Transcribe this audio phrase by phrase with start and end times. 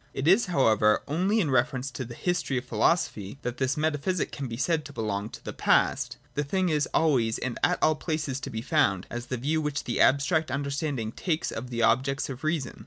[0.15, 4.47] It is hovirever only in reference to the history of philosophy that this Metaphysic can
[4.47, 8.39] be said to belong to the past: the thing is always and at all places
[8.39, 12.29] to be found, as the view which the abstract understanding takes of the ob jects
[12.31, 12.79] of reason.